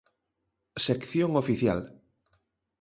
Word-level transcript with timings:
Sección 0.85 1.31
oficial. 1.41 1.79